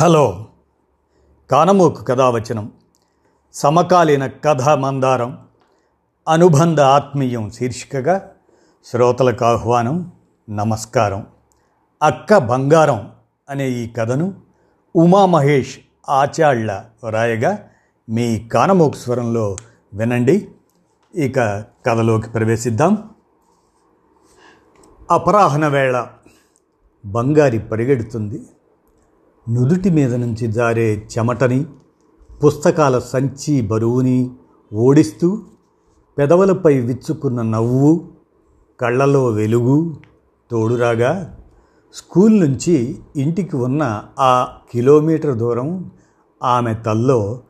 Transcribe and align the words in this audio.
Hello. 0.00 0.46
కానమూకు 1.50 2.04
కథావచనం. 2.04 2.72
సమకాలీన 3.52 4.26
కథ 4.26 4.68
మందారం 4.68 5.46
అనుబంధ 6.28 6.80
ఆత్మీయం 6.80 7.50
శీర్షికగా 7.50 8.30
శ్రోతలకు 8.84 9.44
ఆహ్వానం 9.44 10.12
నమస్కారం. 10.50 11.26
అక్క 12.02 12.38
బంగారం 12.38 13.12
అనే 13.50 13.68
ఈ 13.68 13.88
కథను 13.88 14.34
ఉమామహేష్ 14.96 15.78
ఆచాళ్ళ 16.10 16.84
రాయగా 17.10 17.68
మీ 18.08 18.48
కానమోకు 18.48 18.96
స్వరంలో 18.96 19.56
వినండి. 19.94 20.48
ఇక 21.14 21.38
కథలోకి 21.86 22.30
ప్రవేశిద్దాం. 22.30 23.10
అపరాహ్న 25.10 25.68
వేళ 25.68 26.06
బంగారి 27.06 27.58
పరిగెడుతుంది. 27.58 28.42
నుదుటి 29.46 29.90
మీద 29.90 30.14
నుంచి 30.14 30.46
జారే 30.52 31.06
చెమటని 31.12 31.66
పుస్తకాల 32.44 32.98
సంచి 32.98 33.62
బరువుని 33.62 34.30
ఓడిస్తూ 34.72 35.28
పెదవులపై 36.18 36.78
విచ్చుకున్న 36.78 37.42
నవ్వు 37.42 38.10
కళ్ళలో 38.80 39.26
వెలుగు 39.26 39.96
తోడురాగా 40.50 41.12
స్కూల్ 41.94 42.40
నుంచి 42.40 43.02
ఇంటికి 43.16 43.56
ఉన్న 43.56 43.82
ఆ 44.18 44.32
కిలోమీటర్ 44.72 45.34
దూరం 45.34 45.90
ఆమె 46.42 46.74
తల్లో 46.74 47.42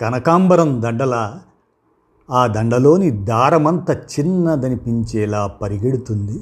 కనకాంబరం 0.00 0.82
దండల 0.82 1.14
ఆ 2.30 2.46
దండలోని 2.46 3.10
దారమంత 3.10 3.90
చిన్నదనిపించేలా 3.90 5.46
పరిగెడుతుంది. 5.46 6.36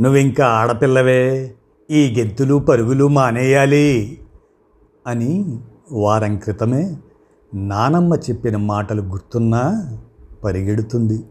నువ్వింకా 0.00 0.46
ఆడపిల్లవే! 0.46 1.22
ఈ 1.90 2.14
గెంతులు 2.18 2.54
పరుగులు 2.54 3.08
మానేయాలి 3.08 4.18
అని 5.06 5.58
వారం 5.92 6.36
క్రితమే 6.36 6.96
నానమ్మ 7.54 8.14
చెప్పిన 8.14 8.56
మాటలు 8.56 9.02
గుర్తున్నా 9.02 9.62
పరిగెడుతుంది. 10.44 11.24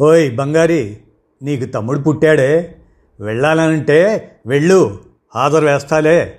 ఓయ్ 0.00 0.36
బంగారి 0.36 0.98
నీకు 1.42 1.64
తమ్ముడు 1.64 1.98
పుట్టాడే 1.98 2.76
వెళ్ళాలనంటే 3.20 4.30
వెళ్ళు 4.46 4.98
హాజరు 5.34 5.66
వేస్తాలే 5.66 6.38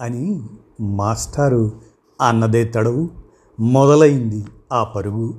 అని 0.00 0.40
మాస్టారు 0.80 1.72
అన్నదే 2.20 2.64
తడవు 2.64 3.08
మొదలైంది 3.60 4.44
ఆ 4.72 4.84
పరుగు. 4.84 5.34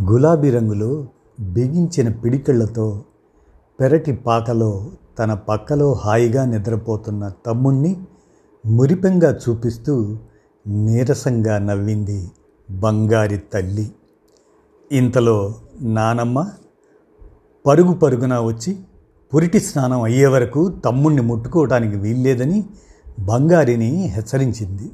గులాబీ 0.00 0.50
రంగులో 0.50 1.06
బిగించిన 1.40 2.08
పిడికళ్ళతో 2.08 3.04
పెరటి 3.80 4.12
పాకలో 4.12 4.90
తన 5.20 5.34
పక్కలో 5.34 5.92
హాయిగా 5.92 6.44
నిద్రపోతున్న 6.44 7.32
తమ్ముణ్ణి 7.46 7.96
మురిపెంగా 8.66 9.36
చూపిస్తూ 9.36 10.18
నీరసంగా 10.66 11.58
నవ్వింది 11.58 12.30
బంగారి 12.70 13.38
తల్లి. 13.38 13.92
ఇంతలో 14.92 15.54
నానమ్మ 15.80 16.50
పరుగు 17.66 17.92
పరుగున 17.92 18.38
వచ్చి 18.38 18.76
పురిటి 19.34 19.60
స్నానం 19.60 20.02
అయ్యే 20.02 20.26
వరకు 20.26 20.68
తమ్ముణ్ణి 20.68 21.22
ముట్టుకోవటానికి 21.22 21.96
వీల్లేదని 21.96 22.64
బంగారిని 23.18 24.06
హెచ్చరించింది. 24.06 24.90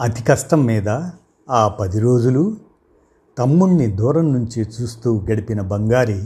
అతి 0.00 0.22
కష్టం 0.22 0.64
మీద 0.64 0.88
ఆ 1.50 1.68
పది 1.68 2.00
రోజులు 2.00 2.56
తమ్ముణ్ణి 3.38 3.86
దూరం 3.86 4.32
నుంచి 4.32 4.62
చూస్తూ 4.62 5.24
గడిపిన 5.30 5.60
బంగారి 5.60 6.24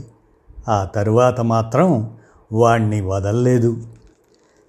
ఆ 0.69 0.85
తరువాత 0.85 1.41
మాత్రం 1.41 2.17
వాణ్ణి 2.51 3.01
వదల్లేదు. 3.01 3.77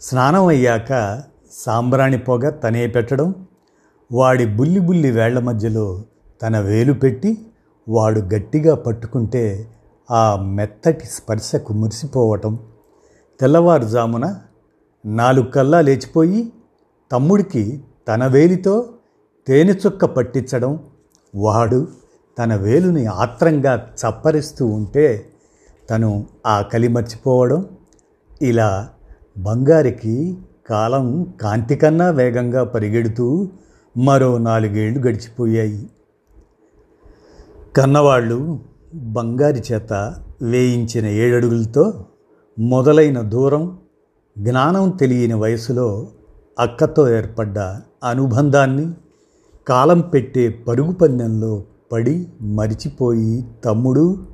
స్నానం 0.01 0.47
అయ్యాక 0.47 1.23
సాంబ్రాణి 1.53 2.19
పొగ 2.19 2.49
తనే 2.49 2.87
పెట్టడం 2.87 3.35
వాడి 4.13 4.47
బుల్లి 4.47 4.81
బుల్లి 4.81 5.11
వేళ్ళ 5.11 5.39
మధ్యలో 5.39 6.03
తన 6.43 6.59
వేలు 6.59 6.93
పెట్టి 6.93 7.39
వాడు 7.89 8.21
గట్టిగా 8.21 8.75
పట్టుకుంటే 8.75 9.69
ఆ 10.11 10.37
మెత్తటి 10.37 11.05
స్పర్శకు 11.05 11.73
మురిసిపోవటం. 11.73 12.59
తెల్లవారుజామున 13.41 14.39
నాలుగు 15.07 15.47
కల్లా 15.47 15.81
లేచిపోయి 15.81 16.53
తమ్ముడికి 17.13 17.81
తన 18.09 18.27
వేలితో 18.27 18.89
తేనె 19.47 19.73
చుక్క 19.73 20.05
పట్టించడం 20.05 20.79
వాడు 21.35 21.89
తన 22.39 22.55
వేలుని 22.55 23.07
ఆత్రంగా 23.07 23.91
చప్పరిస్తూ 24.03 24.67
ఉంటే 24.67 25.31
తను 25.91 26.27
ఆ 26.47 26.63
కలి 26.63 26.89
మర్చిపోవడం 26.89 27.67
ఇలా 28.43 28.89
బంగారికి 29.39 30.39
కాలం 30.71 31.35
కాంతి 31.41 31.77
కన్నా 31.77 32.11
వేగంగా 32.11 32.65
పరిగెడుతూ 32.65 33.49
మరో 33.97 34.39
నాలుగేళ్ళు 34.39 35.01
గడిచిపోయాయి. 35.01 35.89
కన్నవాళ్ళు 37.77 38.59
బంగారి 38.95 39.63
చేత 39.73 39.93
వేయించిన 40.43 41.07
ఏడడుగులతో 41.07 42.05
మొదలైన 42.59 43.21
దూరం 43.21 43.79
జ్ఞానం 44.39 44.91
తెలియని 44.91 45.35
వయసులో 45.35 46.09
అక్కతో 46.59 47.09
ఏర్పడ్డ 47.09 47.59
అనుబంధాన్ని 48.05 48.93
కాలం 49.69 50.01
పెట్టే 50.01 50.49
పరుగు 50.49 50.93
పందెంలో 50.93 51.65
పడి 51.93 52.27
మరిచిపోయి 52.43 53.45
తమ్ముడు 53.65 54.27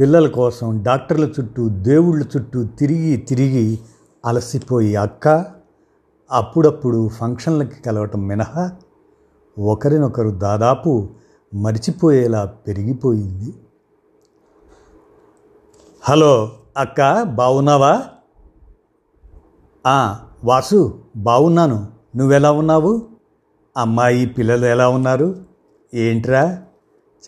పిల్లల 0.00 0.28
కోసం 0.28 0.82
డాక్టర్ల 0.82 1.24
చుట్టూ 1.24 1.68
దేవుళ్ళ 1.68 2.24
చుట్టూ 2.36 2.64
తిరిగి 2.64 3.16
తిరిగి 3.16 3.78
అలసిపోయి 4.24 4.96
అక్క 4.96 5.44
అప్పుడప్పుడు 6.32 7.08
ఫంక్షన్లకి 7.08 7.82
కలవటం 7.82 8.26
మినహా 8.26 8.70
ఒకరినొకరు 9.58 10.30
దాదాపు 10.30 11.08
మరిచిపోయేలా 11.54 12.44
పెరిగిపోయింది. 12.44 13.54
హలో 16.02 16.52
అక్క 16.76 17.22
బాగున్నావా 17.22 18.02
వాసు 20.44 21.04
బాగున్నాను 21.16 21.86
నువ్వెలా 22.16 22.52
ఉన్నావు? 22.52 23.02
అమ్మాయి 23.76 24.26
పిల్లలు 24.26 24.66
ఎలా 24.66 24.88
ఉన్నారు? 24.88 25.36
ఏంట్రా? 25.94 26.62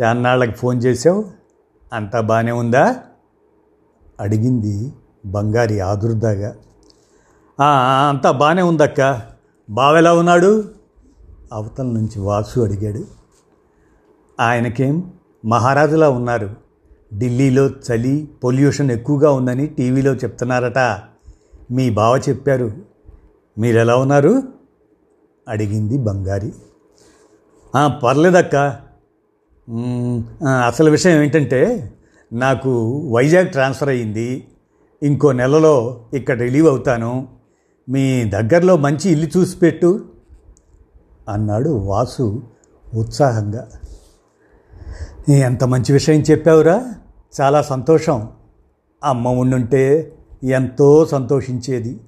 చాన్నాళ్ళకి 0.03 0.53
ఫోన్ 0.53 0.83
చేసావు 0.85 1.38
అంతా 1.93 2.21
బాగానే 2.21 2.53
ఉందా? 2.53 2.97
అడిగింది 4.21 4.93
బంగారి 5.27 5.81
ఆదుర్దాగా. 5.81 6.57
అంతా 8.09 8.31
బాగానే 8.31 8.63
ఉందక్క. 8.63 9.23
బావెలా 9.71 10.15
ఉన్నాడు? 10.15 10.65
అవతల 11.53 11.85
నుంచి 11.85 12.21
వాసు 12.21 12.61
అడిగాడు. 12.61 13.05
ఆయనకేం? 14.41 15.13
మహారాజులా 15.45 16.11
ఉన్నారు. 16.11 16.51
ఢిల్లీలో 17.19 17.67
చలి 17.67 18.29
పొల్యూషన్ 18.45 18.91
ఎక్కువగా 18.91 19.31
ఉందని 19.31 19.67
టీవీలో 19.67 20.15
చెప్తున్నారట. 20.15 20.79
మీ 21.71 21.91
బావ 21.91 22.19
చెప్పారు. 22.19 22.73
మీరెలా 23.59 23.97
ఉన్నారు? 23.97 24.43
అడిగింది 25.49 25.99
బంగారి. 25.99 26.53
పర్లేదక్క. 28.03 28.88
అసలు 30.67 30.91
విషయం 30.91 31.23
ఏంటంటే 31.23 31.93
నాకు 32.33 32.99
వైజాగ్ 33.15 33.49
ట్రాన్స్ఫర్ 33.49 33.89
అయ్యింది. 33.89 34.49
ఇంకో 35.03 35.33
నెలలో 35.33 36.01
ఇక్కడ 36.15 36.41
రిలీవ్ 36.41 36.69
అవుతాను. 36.69 37.29
మీ 37.89 38.25
దగ్గరలో 38.25 38.77
మంచి 38.77 39.11
ఇల్లు 39.11 39.39
చూసి 39.39 39.57
పెట్టు 39.57 40.05
అన్నాడు 41.29 41.71
వాసు 41.71 42.43
ఉత్సాహంగా. 42.95 43.69
ఎంత 45.29 45.65
మంచి 45.65 45.93
విషయం 45.93 46.21
చెప్పావురా. 46.21 46.95
చాలా 47.41 47.63
సంతోషం. 47.63 48.29
అమ్మ 49.05 49.29
ఉండుంటే 49.29 50.13
ఎంతో 50.45 51.07
సంతోషించేది. 51.07 52.01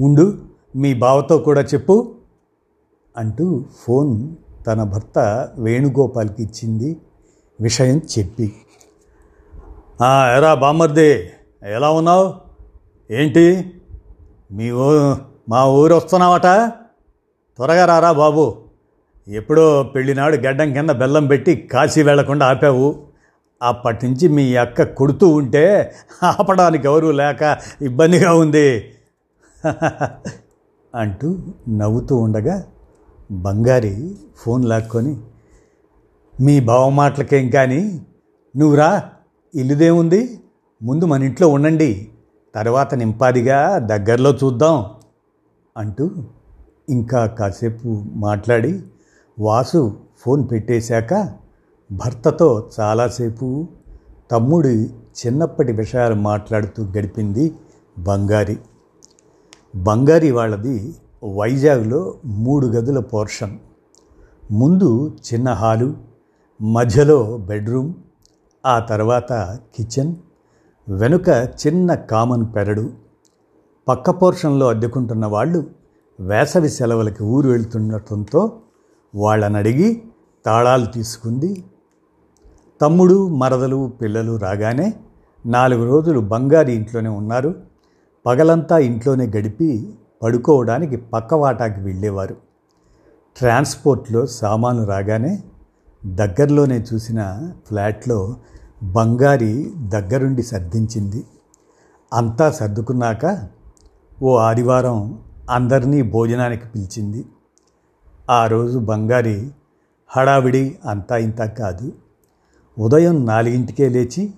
ఉండు 0.00 0.38
మీ 0.76 0.94
బావతో 0.94 1.38
కూడా 1.38 1.60
చెప్పు 1.60 2.14
అంటూ 3.16 3.64
ఫోన్ 3.80 4.28
తన 4.70 4.82
భర్త 4.82 5.48
వేణుగోపాల్కి 5.58 6.42
ఇచ్చింది 6.42 6.96
విషయం 7.60 8.00
చెప్పి. 8.18 8.52
ఎరా 10.36 10.54
బామ్మర్ది 10.54 11.30
ఎలా 11.62 11.90
ఉన్నావు? 11.90 12.34
ఏంటి? 13.10 13.74
మీ 14.52 14.70
ఊ 14.70 15.14
మా 15.48 15.64
ఊరు 15.64 15.94
వస్తున్నావట? 15.94 16.46
త్వరగా 17.56 17.84
రారా 17.84 18.12
బాబు. 18.12 18.58
ఎప్పుడో 19.28 19.82
పెళ్ళినాడు 19.82 20.36
గడ్డం 20.36 20.72
కింద 20.72 20.90
బెల్లం 20.90 21.26
పెట్టి 21.26 21.56
కాశీ 21.56 22.02
వెళ్ళకుండా 22.02 22.46
ఆపావు. 22.46 23.02
అప్పటి 23.62 24.06
నుంచి 24.06 24.28
మీ 24.28 24.56
అక్క 24.56 24.82
కొడుతూ 24.82 25.28
ఉంటే 25.28 25.94
ఆపడానికి 26.22 26.86
ఎవరు 26.86 27.10
లేక 27.10 27.58
ఇబ్బందిగా 27.82 28.34
ఉంది. 28.34 28.94
అంటూ 30.94 31.38
నవ్వుతూ 31.68 32.16
ఉండగా 32.16 32.64
బంగారి 33.30 34.16
ఫోన్ 34.36 34.64
లాక్కొని 34.64 35.16
మీ 36.40 36.60
బావ 36.60 36.90
మాటలకేం 36.90 37.50
కానీ 37.50 38.00
నువ్వురా 38.56 39.02
ఇల్లుదేముంది? 39.54 40.40
ముందు 40.82 41.04
మన 41.04 41.22
ఇంట్లో 41.22 41.48
ఉండండి 41.48 42.08
తర్వాత 42.54 42.94
నింపాదిగా 42.94 43.78
దగ్గరలో 43.78 44.30
చూద్దాం 44.30 44.86
అంటూ 45.76 46.10
ఇంకా 46.88 47.26
కాసేపు 47.26 48.04
మాట్లాడి 48.14 48.82
వాసు 49.38 49.98
ఫోన్ 50.18 50.48
పెట్టేశాక 50.50 51.34
భర్తతో 51.92 52.70
చాలాసేపు 52.80 53.68
తమ్ముడి 54.30 54.90
చిన్నప్పటి 54.90 55.72
విషయాలు 55.72 56.14
మాట్లాడుతూ 56.14 56.84
గడిపింది 56.84 57.52
బంగారి. 57.98 58.56
బంగారి 59.76 60.30
వాళ్ళది 60.30 60.94
వైజాగ్లో 61.24 62.14
మూడు 62.24 62.66
గదుల 62.66 63.00
పోర్షన్. 63.00 63.58
ముందు 64.52 65.16
చిన్న 65.32 65.52
హాలు 65.52 65.94
మధ్యలో 66.62 67.36
బెడ్రూమ్ 67.36 67.94
ఆ 68.66 68.78
తర్వాత 68.78 69.58
కిచెన్ 69.76 70.16
వెనుక 70.88 71.28
చిన్న 71.66 71.94
కామన్ 71.94 72.46
పెరడు. 72.56 72.90
పక్క 73.88 74.10
పోర్షన్లో 74.10 74.68
అద్దెకుంటున్న 74.68 75.26
వాళ్ళు 75.26 75.70
వేసవి 76.20 76.68
సెలవులకి 76.68 77.22
ఊరు 77.22 77.50
వెళ్తుండటంతో 77.50 78.52
వాళ్ళని 79.14 79.56
అడిగి 79.56 80.02
తాళాలు 80.46 80.86
తీసుకుంది. 80.86 81.64
తమ్ముడు 82.80 83.28
మరదలు 83.28 83.92
పిల్లలు 84.00 84.36
రాగానే 84.36 84.94
నాలుగు 85.46 85.84
రోజులు 85.84 86.20
బంగారు 86.20 86.68
ఇంట్లోనే 86.68 87.08
ఉన్నారు. 87.08 87.54
పగలంతా 88.26 88.78
ఇంట్లోనే 88.78 89.26
గడిపి 89.26 89.94
పడుకోవడానికి 90.22 90.96
పక్క 90.96 91.34
వాటాకి 91.34 91.80
వెళ్ళేవారు. 91.80 92.36
ట్రాన్స్పోర్ట్లో 93.36 94.26
సామాను 94.26 94.84
రాగానే 94.84 95.42
దగ్గరలోనే 96.06 96.84
చూసిన 96.94 97.52
ఫ్లాట్లో 97.68 98.36
బంగారి 98.82 99.72
దగ్గరుండి 99.88 100.42
సర్దించింది. 100.42 101.24
అంతా 102.12 102.50
సర్దుకున్నాక 102.50 103.48
ఓ 104.22 104.36
ఆదివారం 104.36 105.18
అందరినీ 105.50 106.02
భోజనానికి 106.02 106.68
పిలిచింది. 106.68 107.26
ఆ 108.30 108.46
రోజు 108.46 108.78
బంగారి 108.78 109.50
హడావిడి 110.08 110.78
అంతా 110.84 111.16
ఇంత 111.16 111.38
కాదు. 111.38 111.92
ఉదయం 112.78 113.26
నాలుగింటికే 113.26 113.88
లేచి 113.88 114.34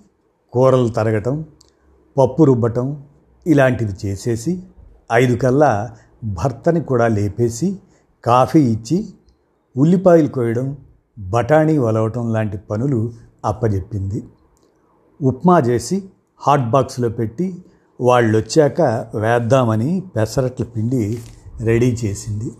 కూరలు 0.51 0.87
తరగటం 0.87 1.45
పప్పు 2.17 2.43
రుబ్బటం 2.43 3.03
ఇలాంటివి 3.47 3.93
చేసేసి 4.05 4.63
ఐదు 5.11 5.35
కల్లా 5.35 5.97
భర్తని 6.23 6.81
కూడా 6.81 7.07
లేపేసి 7.07 7.79
కాఫీ 8.25 8.59
ఇచ్చి 8.59 9.09
ఉల్లిపాయలు 9.77 10.27
కోయడం 10.27 10.77
బఠానీ 11.19 11.77
వలవటం 11.77 12.33
లాంటి 12.33 12.57
పనులు 12.57 13.13
అప్పజెప్పింది. 13.45 14.23
ఉప్మా 15.21 15.59
చేసి 15.59 16.03
హాట్ 16.37 16.69
బాక్స్లో 16.69 17.09
పెట్టి 17.09 17.63
వాళ్ళు 18.01 18.37
వచ్చాక 18.37 18.81
వేద్దామని 19.15 20.03
పెసరట్ల 20.15 20.63
పిండి 20.63 21.17
రెడీ 21.59 21.97
చేసింది. 22.05 22.51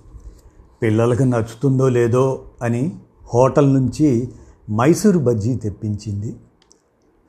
పిల్లలకు 0.81 1.23
నచ్చుతుందో 1.23 1.89
లేదో 1.89 2.45
అని 2.61 2.95
హోటల్ 3.33 3.73
నుంచి 3.73 4.33
మైసూరు 4.69 5.19
బజ్జీ 5.19 5.55
తెప్పించింది. 5.55 6.35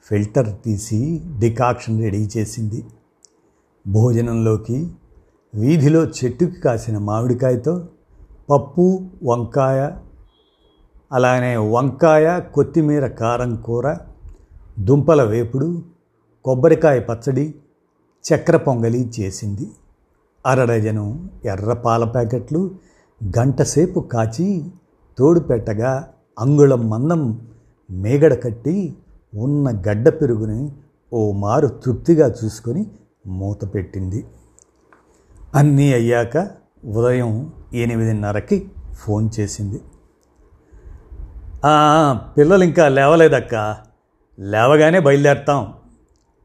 ఫిల్టర్ 0.03 0.57
తీసి 0.65 1.23
డికాక్షన్ 1.39 2.03
రెడీ 2.03 2.29
చేసింది. 2.37 2.85
భోజనంలోకి 3.89 4.91
వీధిలో 5.55 6.01
చెట్టుకి 6.05 6.61
కాసిన 6.61 6.99
మామిడికాయతో 6.99 7.89
పప్పు 8.51 8.85
వంకాయ 9.23 9.91
అలానే 11.13 11.57
వంకాయ 11.57 12.41
కొత్తిమీర 12.55 13.07
కారం 13.07 13.57
కూర 13.57 13.97
దుంపల 14.79 15.23
వేపుడు 15.23 15.83
కొబ్బరికాయ 16.45 17.01
పచ్చడి 17.01 17.55
చక్కెర 18.25 18.57
పొంగలి 18.57 19.11
చేసింది. 19.21 19.67
అరడజను 20.47 21.29
ఎర్ర 21.45 21.73
పాల 21.73 22.05
ప్యాకెట్లు 22.05 22.71
గంటసేపు 23.21 24.01
కాచి 24.01 24.65
తోడుపెట్టగా 25.19 25.93
అంగుళం 26.39 26.91
మందం 26.91 27.23
మేగడ 27.91 28.35
కట్టి 28.45 28.97
ఉన్న 29.35 29.71
గడ్డ 29.89 30.09
పెరుగుని 30.09 30.73
ఓ 31.13 31.33
మారు 31.33 31.67
తృప్తిగా 31.67 32.27
చూసుకొని 32.29 32.87
మూత 33.27 33.75
పెట్టింది. 33.75 34.25
అన్నీ 35.55 35.93
అయ్యాక 35.93 36.51
ఉదయం 36.85 37.53
ఎనిమిదిన్నరకి 37.73 38.71
ఫోన్ 38.93 39.31
చేసింది. 39.41 39.81
పిల్లలు 42.39 42.65
ఇంకా 42.65 42.89
లేవలేదక్క. 42.89 43.77
లేవగానే 44.39 45.01
బయలుదేరతాం 45.01 45.75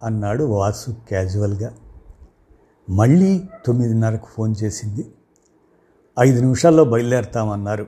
అన్నాడు 0.03 0.43
వాసు 0.43 0.91
క్యాజువల్గా. 0.91 1.73
మళ్ళీ 2.89 3.43
తొమ్మిదిన్నరకు 3.65 4.25
ఫోన్ 4.25 4.55
చేసింది. 4.63 5.11
ఐదు 6.19 6.39
నిమిషాల్లో 6.39 6.83
బయలుదేరతామన్నారు. 6.83 7.87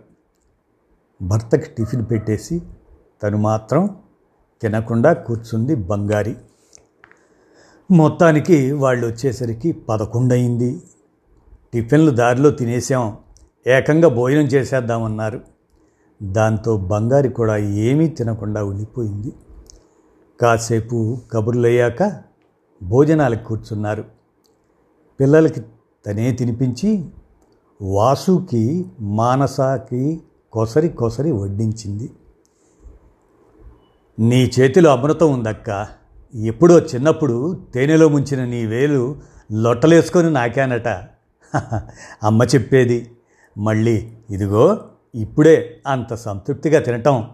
భర్తకి 1.22 1.70
టిఫిన్ 1.70 2.06
పెట్టేసి 2.12 2.62
తను 3.24 3.38
మాత్రం 3.38 3.96
తినకుండా 4.62 5.14
కూర్చుంది 5.14 5.76
బంగారి. 5.76 6.36
మొత్తానికి 7.92 8.72
వాళ్ళు 8.72 9.08
వచ్చేసరికి 9.08 9.72
పదకొండు 9.72 10.34
అయింది 10.34 10.82
టిఫిన్లు 11.74 12.12
దారిలో 12.12 12.52
తినేసాం 12.52 13.18
ఏకంగా 13.68 14.08
భోజనం 14.08 14.42
చేసేద్దామన్నారు. 14.42 15.42
దాంతో 16.24 16.78
బంగారి 16.78 17.30
కూడా 17.30 17.58
ఏమీ 17.58 18.08
తినకుండా 18.08 18.64
ఉండిపోయింది 18.64 19.34
కాసేపు 20.42 21.18
కబుర్లయ్యాక 21.32 22.22
భోజనాలకు 22.84 23.44
కూర్చున్నారు. 23.44 24.06
పిల్లలకి 25.20 25.62
తనే 26.06 26.32
తినిపించి 26.32 27.06
వాసుకి 27.82 28.86
మానసాకి 29.00 30.22
కొసరి 30.52 30.90
కొసరి 30.90 31.32
వడ్డించింది. 31.32 32.12
నీ 34.20 34.52
చేతిలో 34.60 34.92
అమృతం 34.92 35.34
ఉందక్క. 35.34 35.88
ఎప్పుడో 36.36 36.80
చిన్నప్పుడు 36.80 37.58
తేనెలో 37.74 38.10
ముంచిన 38.10 38.46
నీ 38.46 38.66
వేలు 38.66 39.16
లొట్టలేసుకొని 39.52 40.32
నాకానట. 40.32 40.88
అమ్మ 42.24 42.44
చెప్పేది. 42.44 43.12
మళ్ళీ 43.58 44.14
ఇదిగో 44.30 44.80
ఇప్పుడే 45.16 45.82
అంత 45.88 46.14
సంతృప్తిగా 46.14 46.80
తినటం 46.80 47.32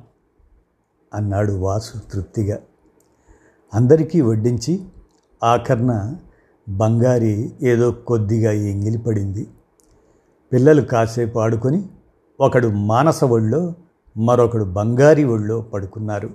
అన్నాడు 1.13 1.53
వాసు 1.53 1.97
తృప్తిగా. 1.97 2.59
అందరికీ 3.73 4.21
వడ్డించి 4.21 4.85
ఆఖర్న 5.43 6.15
బంగారి 6.69 7.51
ఏదో 7.61 7.91
కొద్దిగా 7.91 8.51
ఎంగిలిపడింది. 8.51 9.47
పిల్లలు 10.51 10.81
కాసేపు 10.81 11.39
ఆడుకొని 11.39 11.89
ఒకడు 12.39 12.67
మానస 12.67 13.23
ఒళ్ళో 13.23 13.73
మరొకడు 14.17 14.63
బంగారి 14.63 15.23
ఒళ్ళో 15.23 15.61
పడుకున్నారు. 15.61 16.29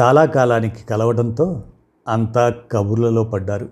చాలా 0.00 0.24
కాలానికి 0.24 0.86
కలవడంతో 0.86 1.62
అంతా 2.08 2.54
కబుర్లలో 2.72 3.24
పడ్డారు. 3.24 3.68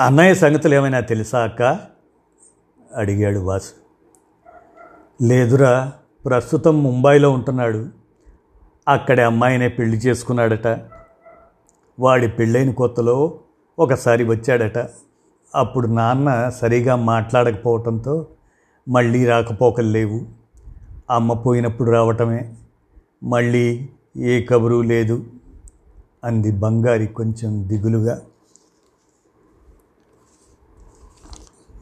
అన్నయ్య 0.00 0.34
సంగతులు 0.34 0.74
ఏమైనా 0.74 1.00
తెలుసా 1.00 1.42
అక్క 1.44 1.78
అడిగాడు 2.96 3.38
వాసు. 3.38 3.72
లేదురా 5.24 5.92
ప్రస్తుతం 6.24 6.82
ముంబైలో 6.82 7.30
ఉంటున్నాడు. 7.30 7.88
అక్కడి 8.88 9.20
అమ్మాయినే 9.20 9.68
పెళ్ళి 9.68 9.96
చేసుకున్నాడట. 9.96 10.80
వాడి 12.00 12.28
పెళ్ళైన 12.28 12.70
కొత్తలో 12.70 13.38
ఒకసారి 13.78 14.24
వచ్చాడట. 14.24 14.78
అప్పుడు 15.54 15.86
నాన్న 15.86 16.48
సరిగా 16.48 16.96
మాట్లాడకపోవటంతో 16.96 18.26
మళ్ళీ 18.88 19.26
రాకపోకలు 19.26 19.88
లేవు. 19.88 20.20
అమ్మ 21.10 21.32
పోయినప్పుడు 21.32 21.90
రావటమే. 21.90 22.54
మళ్ళీ 23.22 23.88
ఏ 24.16 24.42
కబురు 24.42 24.80
లేదు. 24.80 25.24
అంది 26.24 26.52
బంగారి 26.52 27.06
కొంచెం 27.06 27.68
దిగులుగా. 27.68 28.20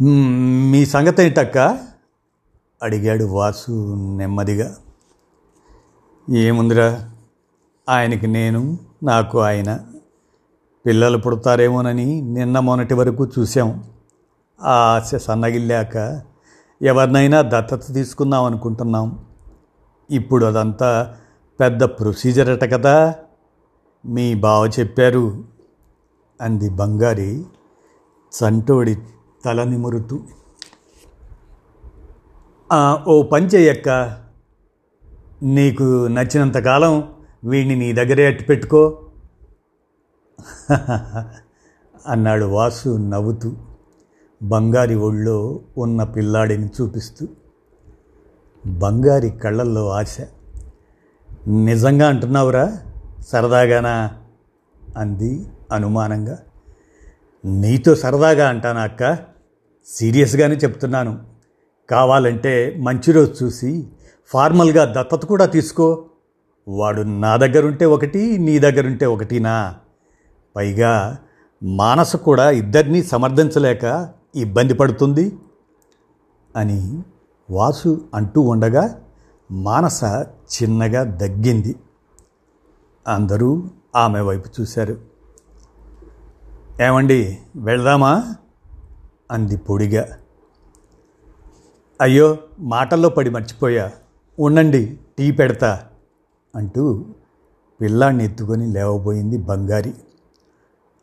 మీ 0.02 0.86
సంగతి 0.86 1.22
ఏంటక్క? 1.22 1.58
అడిగాడు 2.82 3.24
వాసు 3.24 3.94
నెమ్మదిగా. 4.16 4.76
ఏముందిరా? 6.30 7.10
ఆయనకి 7.88 8.26
నేను 8.26 8.78
నాకు 9.02 9.40
ఆయన. 9.40 9.80
పిల్లలు 10.86 11.18
పుడతారేమోనని 11.18 12.20
నిన్న 12.20 12.58
మొన్నటి 12.58 12.94
వరకు 12.94 13.26
చూసాం 13.26 13.84
ఆ 14.62 14.72
ఆశ 14.72 15.14
సన్నగిల్లాక 15.14 16.22
ఎవరినైనా 16.82 17.42
దత్తత 17.42 17.94
తీసుకుందాం 17.94 18.44
అనుకుంటున్నాం. 18.44 19.24
ఇప్పుడు 20.10 20.44
అదంతా 20.44 21.16
పెద్ద 21.60 21.84
ప్రొసీజర్ 21.84 22.50
అట 22.50 22.64
కదా? 22.64 23.14
మీ 24.06 24.34
బావ 24.34 24.66
చెప్పారు 24.66 25.44
అంది 26.40 26.70
బంగారి 26.70 27.44
చంటోడి 28.44 28.96
తల 29.44 29.64
నిమురుతూ 29.64 30.20
ఓ 33.08 33.22
పని 33.22 33.46
చెయ్యక్క 33.46 33.88
నీకు 35.42 36.06
నచ్చినంతకాలం 36.06 37.14
వీడిని 37.44 37.76
నీ 37.76 37.92
దగ్గరే 37.92 38.26
అట్టి 38.26 38.44
పెట్టుకో. 38.44 39.00
అన్నాడు 42.06 42.44
వాసు 42.44 42.88
నవ్వుతూ 42.88 43.52
బంగారి 44.42 44.94
ఒళ్ళో 44.94 45.60
ఉన్న 45.78 46.04
పిల్లాడిని 46.04 46.66
చూపిస్తూ. 46.66 47.28
బంగారి 48.66 49.30
కళ్ళల్లో 49.30 49.88
ఆశ 49.88 50.16
నిజంగా 51.46 52.08
అంటున్నావురా 52.08 52.80
సరదాగానా? 53.28 54.18
అంది 54.96 55.46
అనుమానంగా. 55.72 56.38
నీతో 57.44 57.94
సరదాగా 57.94 58.48
అంటానా 58.48 58.80
అక్క? 58.80 59.33
సీరియస్గానే 59.86 60.54
చెప్తున్నాను. 60.54 61.22
కావాలంటే 61.90 62.76
మంచి 62.80 63.12
రోజు 63.12 63.44
చూసి 63.44 63.86
ఫార్మల్గా 64.26 64.84
దత్తత 64.84 65.26
కూడా 65.26 65.46
తీసుకో. 65.46 66.04
వాడు 66.68 67.02
నా 67.02 67.36
దగ్గరుంటే 67.36 67.84
ఒకటి 67.84 68.38
నీ 68.38 68.58
దగ్గరుంటే 68.58 69.06
ఒకటినా. 69.06 69.74
పైగా 70.56 71.18
మానస 71.62 72.16
కూడా 72.16 72.50
ఇద్దరినీ 72.50 73.02
సమర్థించలేక 73.02 74.10
ఇబ్బంది 74.36 74.74
పడుతుంది 74.74 75.38
అని 76.56 77.02
వాసు 77.50 78.04
అంటూ 78.14 78.40
ఉండగా 78.40 79.00
మానస 79.50 80.04
చిన్నగా 80.22 81.04
దగ్గింది. 81.04 81.76
అందరూ 83.08 83.70
ఆమె 83.96 84.20
వైపు 84.20 84.48
చూశారు. 84.60 84.98
ఏమండి 86.82 87.38
వెళ్దామా? 87.56 88.34
అంది 89.30 89.56
పొడిగా. 89.56 90.18
అయ్యో 92.00 92.38
మాటల్లో 92.58 93.08
పడి 93.08 93.30
మర్చిపోయా. 93.30 93.92
ఉండండి 94.38 94.98
టీ 95.18 95.30
పెడతా 95.30 95.86
అంటూ 96.56 97.04
పిల్లాన్ని 97.80 98.24
ఎత్తుకొని 98.24 98.66
లేవబోయింది 98.66 99.38
బంగారి. 99.38 99.94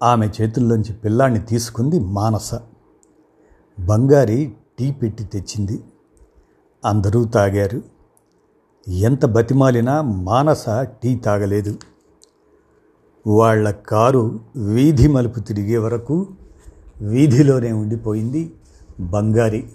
ఆమె 0.04 0.30
చేతుల్లోంచి 0.42 0.94
పిల్లాన్ని 0.94 1.40
తీసుకుంది 1.40 2.00
మానస. 2.00 2.56
బంగారి 3.80 4.54
టీ 4.80 4.92
పెట్టి 4.92 5.24
తెచ్చింది. 5.24 5.84
అందరూ 6.86 7.26
తాగారు. 7.26 7.82
ఎంత 8.88 9.26
బతిమాలినా 9.26 10.02
మానస 10.02 10.66
టీ 10.82 11.16
తాగలేదు. 11.16 11.80
వాళ్ళ 13.28 13.72
కారు 13.72 14.40
వీధి 14.56 15.08
మలుపు 15.08 15.40
తిరిగే 15.40 15.78
వరకు 15.78 16.28
వీధిలోనే 17.02 17.72
ఉండిపోయింది 17.72 18.56
బంగారి. 19.00 19.70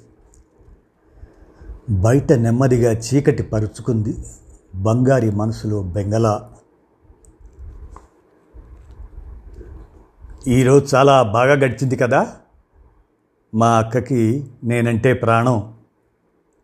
బయట 1.91 2.33
నెమ్మదిగా 2.33 2.93
చీకటి 2.93 3.43
పరుచుకుంది 3.43 4.17
బంగారి 4.75 5.31
మనసులో 5.31 5.83
బెంగళ. 5.83 6.41
ఈరోజు 10.49 10.97
చాలా 10.97 11.23
బాగా 11.23 11.53
గడిచింది 11.53 11.97
కదా? 11.97 12.37
మా 13.55 13.79
అక్కకి 13.79 14.51
నేనంటే 14.65 15.13
ప్రాణం 15.13 15.75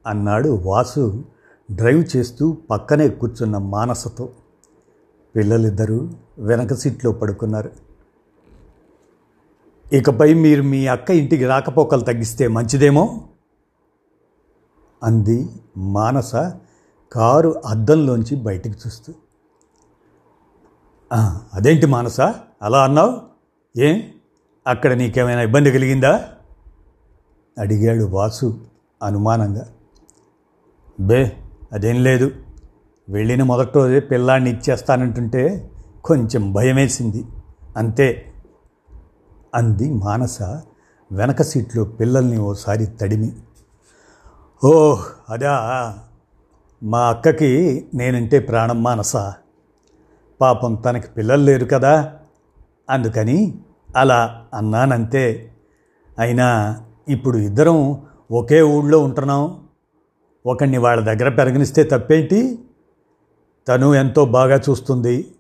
అన్నాడు 0.07 0.49
వాసు 0.49 1.25
డ్రైవ్ 1.73 2.17
చేస్తూ 2.17 2.57
పక్కనే 2.71 3.09
కూర్చున్న 3.09 3.59
మానసతో. 3.59 4.29
పిల్లలిద్దరూ 5.37 6.11
వెనక 6.39 6.75
సీట్లో 6.75 7.13
పడుకున్నారు. 7.13 7.92
ఇకపై 9.93 10.35
మీరు 10.35 10.63
మీ 10.63 10.87
అక్క 10.87 11.11
ఇంటికి 11.11 11.47
రాకపోకలు 11.47 12.01
తగ్గిస్తే 12.01 12.49
మంచిదేమో? 12.49 13.29
అంది 15.05 15.49
మానస 15.77 16.33
కారు 17.13 17.63
అద్దంలోంచి 17.67 18.37
బయటికి 18.37 18.79
చూస్తూ. 18.87 19.15
అదేంటి 21.55 21.87
మానస? 21.87 22.21
అలా 22.63 22.85
అన్నావు? 22.85 23.21
ఏం? 23.81 24.03
అక్కడ 24.67 24.93
నీకేమైనా 24.93 25.43
ఇబ్బంది 25.43 25.73
కలిగిందా? 25.73 26.29
అడిగాడు 27.59 28.05
వాసు 28.05 28.61
అనుమానంగా. 29.03 29.69
బే 31.01 31.37
అదేం 31.73 32.03
లేదు. 32.03 32.31
వెళ్ళిన 33.09 33.43
మొదటి 33.43 33.71
రోజే 33.75 34.01
పిల్లాన్ని 34.01 34.51
ఇచ్చేస్తానంటుంటే 34.51 35.71
కొంచెం 36.05 36.53
భయమేసింది. 36.53 37.25
అంతే 37.77 38.32
అంది 39.55 39.95
మానస 39.95 40.43
వెనక 41.13 41.43
సీట్లో 41.43 41.85
పిల్లల్ని 41.85 42.39
ఓసారి 42.39 42.87
తడిమి. 42.87 43.33
ఓహ్ 44.65 45.03
అదా. 45.29 45.99
మా 46.83 47.09
అక్కకి 47.09 47.85
నేనంటే 47.95 48.39
ప్రాణం 48.39 48.83
మానస. 48.83 49.17
పాపం 50.41 50.75
తనకి 50.75 51.09
పిల్లలు 51.09 51.43
లేరు 51.43 51.65
కదా. 51.65 52.13
అందుకని 52.91 53.59
అలా 53.97 54.45
అన్నానంతే. 54.55 55.53
అయినా 56.19 56.81
ఇప్పుడు 57.09 57.39
ఇద్దరం 57.39 58.03
ఒకే 58.31 58.63
ఊళ్ళో 58.63 58.99
ఉంటున్నాం. 58.99 59.61
ఒకడిని 60.47 60.79
వాళ్ళ 60.79 61.05
దగ్గర 61.05 61.35
పెరగనిస్తే 61.35 61.85
తప్పేంటి? 61.85 62.65
తను 63.69 63.95
ఎంతో 63.95 64.25
బాగా 64.25 64.61
చూస్తుంది. 64.71 65.35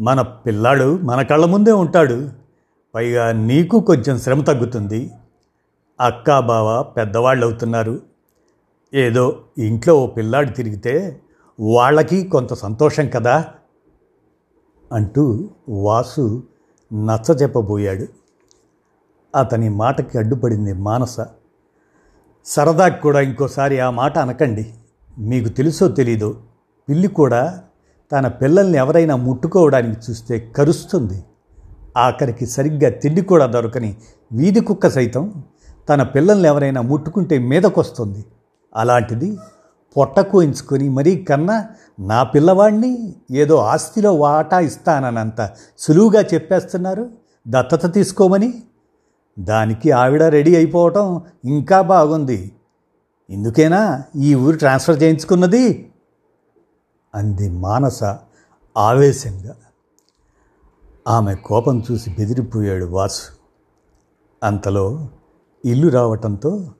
మన 0.00 0.22
పిల్లాడు 0.22 0.98
మన 0.98 1.22
కళ్ళ 1.22 1.44
ముందే 1.46 1.72
ఉంటాడు. 1.72 2.47
పైగా 2.94 3.32
నీకు 3.32 3.80
కొంచెం 3.80 4.18
శ్రమ 4.18 4.40
తగ్గుతుంది. 4.40 5.10
అక్క 6.00 6.38
బావ 6.38 6.82
పెద్దవాళ్ళు 6.82 7.46
అవుతున్నారు 7.46 8.02
ఏదో 8.94 9.40
ఇంట్లో 9.58 9.94
ఓ 9.94 10.06
పిల్లాడు 10.06 10.50
తిరిగితే 10.50 11.20
వాళ్ళకి 11.60 12.28
కొంత 12.28 12.54
సంతోషం 12.54 13.08
కదా? 13.08 13.44
అంటూ 14.92 15.50
వాసు 15.68 16.42
నచ్చ 16.92 17.36
చెప్పబోయాడు 17.42 18.06
అతని 19.38 19.68
మాటకి 19.68 20.18
అడ్డుపడింది 20.18 20.72
మానస. 20.72 21.16
సరదాకి 22.44 23.00
కూడా 23.00 23.20
ఇంకోసారి 23.20 23.80
ఆ 23.80 23.90
మాట 23.90 24.18
అనకండి. 24.18 24.74
మీకు 25.18 25.48
తెలుసో 25.48 25.88
తెలీదో 25.88 26.36
పిల్లి 26.88 27.08
కూడా 27.08 27.62
తన 28.12 28.28
పిల్లల్ని 28.28 28.78
ఎవరైనా 28.78 29.16
ముట్టుకోవడానికి 29.16 30.10
చూస్తే 30.10 30.38
కరుస్తుంది. 30.38 31.24
ఆఖరికి 31.98 32.46
సరిగ్గా 32.46 32.90
తిండి 32.90 33.20
కూడా 33.20 33.46
దొరకని 33.46 33.96
వీధి 34.32 34.60
కుక్క 34.60 34.90
సైతం 34.90 35.42
తన 35.88 36.02
పిల్లల్ని 36.02 36.48
ఎవరైనా 36.48 36.80
ముట్టుకుంటే 36.80 37.38
మీదకొస్తుంది. 37.38 38.24
అలాంటిది 38.76 39.38
పొట్ట 39.96 40.20
కోయించుకొని 40.20 40.88
మరీ 40.88 41.16
కన్నా 41.16 41.66
నా 42.00 42.22
పిల్లవాడిని 42.22 43.14
ఏదో 43.30 43.56
ఆస్తిలో 43.56 44.14
వాటా 44.14 44.60
ఇస్తానన్నంత 44.60 45.50
సులువుగా 45.78 46.20
చెప్పేస్తున్నారు. 46.34 47.10
దత్తత 47.48 47.94
తీసుకోమని. 47.94 48.62
దానికి 49.38 49.90
ఆవిడ 49.90 50.22
రెడీ 50.22 50.56
అయిపోవటం 50.56 51.22
ఇంకా 51.44 51.80
బాగుంది. 51.82 52.52
ఇందుకేనా 53.30 54.02
ఈ 54.16 54.34
ఊరు 54.34 54.56
ట్రాన్స్ఫర్ 54.56 55.02
చేయించుకున్నది? 55.02 55.90
అంది 57.14 57.48
మానస 57.48 58.04
ఆవేశంగా. 58.76 59.54
ఆమె 61.08 61.34
కోపం 61.34 61.82
చూసి 61.92 62.10
బెదిరిపోయాడు 62.10 62.84
వాసు. 62.84 63.22
అంతలో 64.42 65.08
ఇల్లు 65.64 65.88
రావటంతో 65.88 66.74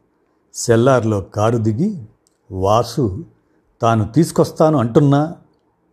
సెల్లార్లో 0.54 1.20
కారు 1.20 1.58
దిగి 1.58 2.04
వాసు 2.52 3.24
తాను 3.82 4.12
తీసుకొస్తాను 4.12 4.78
అంటున్నా. 4.78 5.36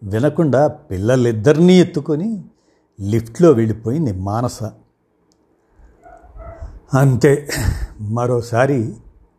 వినకుండా 0.03 0.67
పిల్లలిద్దరినీ 0.67 1.79
ఎత్తుకొని 1.79 2.45
లిఫ్ట్లో 3.01 3.51
వెళ్ళిపోయింది 3.51 4.11
మానస. 4.11 4.63
అంతే 6.93 7.49
మరోసారి 8.01 8.95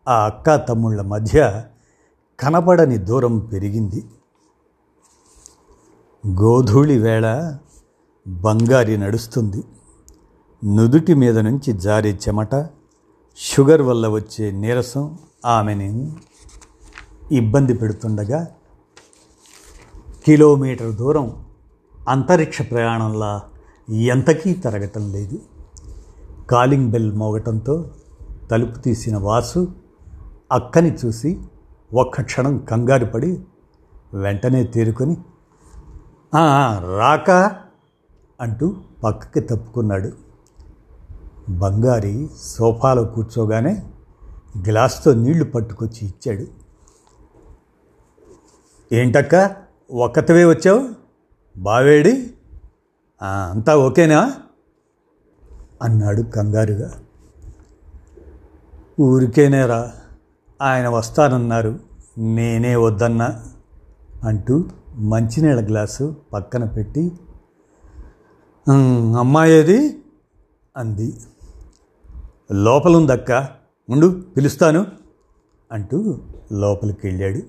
ఆ 0.07 0.25
అక్క 0.25 0.55
తమ్ముళ్ళ 0.55 1.01
మధ్య 1.01 1.63
కనబడని 2.39 2.97
దూరం 2.97 3.39
పెరిగింది. 3.39 4.05
గోధూళి 6.27 6.99
వేళ 6.99 7.57
బంగారి 8.27 8.97
నడుస్తుంది. 8.97 9.63
నుదుటి 10.65 11.13
మీద 11.13 11.37
నుంచి 11.37 11.73
జారే 11.73 12.19
చెమట 12.27 12.67
షుగర్ 13.37 13.81
వల్ల 13.81 14.07
వచ్చే 14.07 14.51
నీరసం 14.51 15.17
ఆమెని 15.45 16.11
ఇబ్బంది 17.31 17.73
పెడుతుండగా 17.73 18.47
కిలోమీటర్ 20.25 20.95
దూరం 20.95 21.45
అంతరిక్ష 22.09 22.61
ప్రయాణంలా 22.61 23.41
ఎంతకీ 23.89 24.53
తరగటం 24.53 25.11
లేదు. 25.11 25.39
కాలింగ్ 26.49 26.91
బెల్ 26.91 27.13
మోగటంతో 27.13 27.91
తలుపు 28.51 28.79
తీసిన 28.79 29.17
వాసు 29.17 29.67
అక్కని 30.51 30.93
చూసి 30.93 31.39
ఒక్క 31.93 32.21
క్షణం 32.21 32.57
కంగారు 32.57 33.05
పడి 33.05 33.39
వెంటనే 34.13 34.63
తేరుకొని 34.63 35.17
రాక. 36.97 37.55
అంటూ 38.41 38.75
పక్కకి 39.03 39.39
తప్పుకున్నాడు. 39.39 40.11
బంగారి 41.49 42.29
సోఫాలో 42.41 43.03
కూర్చోగానే 43.03 43.83
గ్లాస్తో 44.67 45.13
నీళ్ళు 45.13 45.45
పట్టుకొచ్చి 45.45 46.07
ఇచ్చాడు. 46.07 46.47
ఏంటక్క 48.95 49.55
ఒక్కతవే 49.91 50.45
వచ్చావు? 50.45 50.89
బావేడి? 51.57 52.33
అంతా 53.21 53.77
ఓకేనా? 53.77 54.33
అన్నాడు 55.81 56.21
కంగారుగా. 56.21 56.91
ఊరికేనేరా 58.99 59.91
ఆయన 60.61 60.87
వస్తానన్నారు. 60.87 61.79
నేనే 62.17 62.75
వద్దన్నా 62.75 63.43
అంటూ 64.23 64.65
మంచినీళ్ళ 64.95 65.67
గ్లాసు 65.67 66.15
పక్కన 66.33 66.63
పెట్టి 66.63 67.11
అమ్మాయేది 68.69 69.99
అంది. 70.77 71.13
లోపలుందక్క? 72.51 73.47
ఉండు 73.89 74.23
పిలుస్తాను 74.37 74.85
అంటూ 75.71 76.19
లోపలికి 76.51 77.07
వెళ్ళాడు 77.07 77.41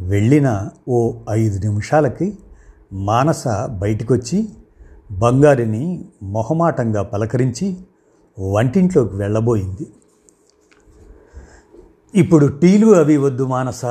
వెళ్ళిన 0.00 0.68
ఓ 0.88 1.12
ఐదు 1.30 1.58
నిమిషాలకి 1.68 2.38
మానస 2.92 3.48
బయటకొచ్చి 3.78 4.48
బంగారిని 5.10 6.08
మొహమాటంగా 6.22 7.02
పలకరించి 7.02 7.76
వంటింట్లోకి 8.38 9.16
వెళ్ళబోయింది. 9.16 9.86
ఇప్పుడు 12.14 12.46
టీలు 12.46 12.86
అవి 12.86 13.16
వద్దు 13.16 13.46
మానస. 13.46 13.84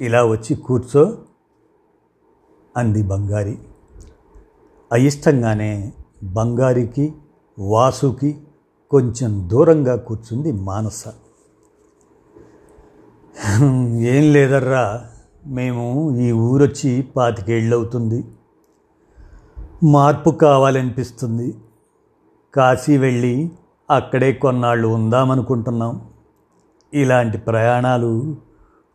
ఇలా 0.00 0.24
వచ్చి 0.24 0.54
కూర్చో 0.56 1.18
అంది 2.76 3.02
బంగారి. 3.02 3.58
అయిష్టంగానే 4.92 5.92
బంగారికి 6.22 7.14
వాసుకి 7.58 8.38
కొంచెం 8.90 9.48
దూరంగా 9.50 9.96
కూర్చుంది 9.96 10.52
మానస. 10.52 11.04
ఏం 14.00 14.32
లేదర్రా 14.32 15.04
మేము 15.46 16.16
ఈ 16.16 16.32
ఊరొచ్చి 16.32 17.02
పాతికేళ్ళవుతుంది. 17.02 18.24
మార్పు 19.84 20.30
కావాలనిపిస్తుంది. 20.30 21.54
కాశీ 22.54 22.98
వెళ్ళి 22.98 23.50
అక్కడే 23.90 24.32
కొన్నాళ్ళు 24.32 24.88
ఉందామనుకుంటున్నాం. 24.88 26.00
ఇలాంటి 26.94 27.38
ప్రయాణాలు 27.38 28.36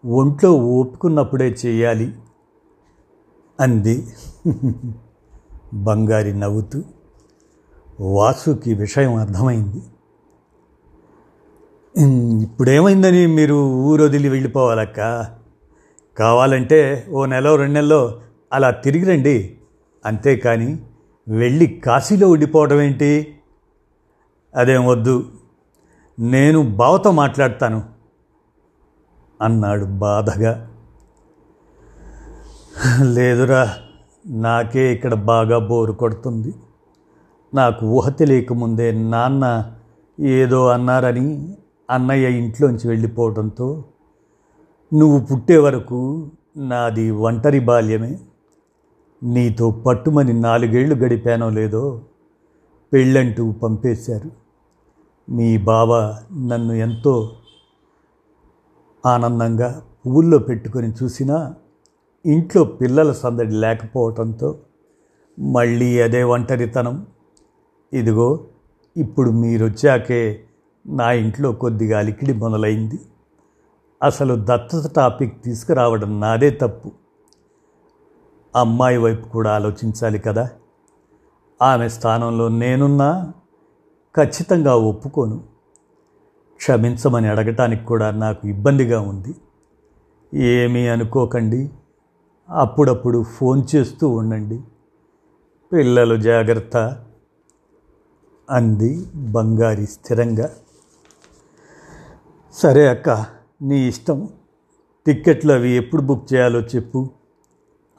ఒంట్లో 0.05 0.53
ఓపుకున్నప్పుడే 0.53 1.55
చేయాలి. 1.65 2.15
అంది. 3.59 4.07
బంగారి 5.74 6.39
నవ్వుతూ 6.39 6.83
వాసుకి 8.00 8.74
విషయం 8.74 9.15
అర్థమైంది. 9.15 9.83
ఇప్పుడేమైందని 12.43 13.27
మీరు 13.27 13.69
ఊరు 13.69 14.03
వదిలి 14.03 14.29
వెళ్ళిపోవాలక్క? 14.29 15.27
కావాలంటే 16.17 17.07
ఓ 17.12 17.25
నెల 17.25 17.55
రెండు 17.55 17.74
నెలలో 17.74 18.21
అలా 18.53 18.71
తిరిగి 18.71 19.05
రండి. 19.05 19.57
అంతేకాని 20.05 20.77
వెళ్ళి 21.27 21.67
కాశీలో 21.67 22.29
ఉండిపోవడం 22.29 22.81
ఏంటి? 22.81 23.39
అదేం 24.55 24.86
వద్దు. 24.86 25.31
నేను 26.19 26.62
బావతో 26.75 27.12
మాట్లాడతాను. 27.12 27.83
అన్నాడు 29.41 29.86
బాధగా. 29.86 30.71
లేదురా. 33.03 33.75
నాకే 34.29 34.93
ఇక్కడ 34.93 35.13
బాగా 35.13 35.60
బోరు 35.60 35.91
కొడుతుంది. 35.91 36.53
నాకు 37.53 37.86
ఊహ 37.86 38.10
తెలియకముందే 38.10 38.91
నాన్న 38.91 39.72
ఏదో 40.19 40.67
అన్నారని 40.67 41.57
అన్నయ్య 41.89 42.27
ఇంట్లోంచి 42.27 42.88
వెళ్ళిపోవడంతో 42.88 43.84
నువ్వు 44.93 45.19
పుట్టే 45.19 45.57
వరకు 45.57 46.31
నాది 46.57 47.12
ఒంటరి 47.12 47.60
బాల్యమే. 47.60 48.19
నీతో 49.24 49.72
పట్టుమని 49.72 50.34
నాలుగేళ్ళు 50.34 50.96
గడిపానో 50.96 51.50
లేదో 51.50 52.01
పెళ్ళంటూ 52.93 53.51
పంపేశారు. 53.51 54.31
మీ 55.29 55.57
బావ 55.57 56.17
నన్ను 56.34 56.74
ఎంతో 56.74 57.31
ఆనందంగా 59.05 59.81
పువ్వుల్లో 60.05 60.39
పెట్టుకొని 60.39 60.93
చూసినా 61.04 61.56
ఇంట్లో 62.25 62.63
పిల్లల 62.63 63.12
సందడి 63.12 63.51
లేకపోవటంతో 63.51 64.60
మళ్ళీ 65.39 66.01
అదే 66.01 66.23
ఒంటరితనం. 66.23 67.06
ఇదిగో 67.93 68.39
ఇప్పుడు 68.97 69.32
మీరొచ్చాకే 69.32 70.43
నా 70.88 71.12
ఇంట్లో 71.12 71.51
కొద్దిగా 71.51 71.99
అలికిడి 71.99 72.34
మొదలైంది. 72.34 72.99
అసలు 74.03 74.38
దత్తత 74.39 74.91
టాపిక్ 74.95 75.43
తీసుకురావడం 75.43 76.19
నాదే 76.19 76.49
తప్పు. 76.49 76.91
అమ్మాయి 78.56 78.97
వైపు 78.97 79.30
కూడా 79.30 79.56
ఆలోచించాలి 79.56 80.19
కదా. 80.19 80.49
ఆమె 81.62 81.89
స్థానంలో 81.89 82.47
నేనున్నా 82.47 83.34
ఖచ్చితంగా 84.15 84.75
ఒప్పుకోను. 84.75 85.43
క్షమించమని 86.58 87.27
అడగటానికి 87.27 87.86
కూడా 87.86 88.12
నాకు 88.12 88.47
ఇబ్బందిగా 88.47 88.99
ఉంది. 88.99 89.36
ఏమీ 90.34 90.88
అనుకోకండి. 90.88 91.69
అప్పుడప్పుడు 92.49 93.23
ఫోన్ 93.23 93.63
చేస్తూ 93.75 94.10
ఉండండి. 94.10 94.62
పిల్లలు 95.73 96.15
జాగ్రత్త 96.15 97.03
అంది 98.49 99.05
బంగారి 99.15 99.88
స్థిరంగా. 99.88 100.49
సరే 102.53 102.88
అక్క 102.88 103.25
నీ 103.62 103.88
ఇష్టం. 103.88 104.29
టిక్కెట్లు 105.05 105.53
అవి 105.53 105.69
ఎప్పుడు 105.69 106.01
బుక్ 106.01 106.33
చేయాలో 106.33 106.60
చెప్పు. 106.60 107.10